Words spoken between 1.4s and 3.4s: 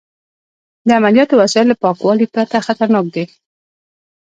وسایل له پاکوالي پرته خطرناک دي.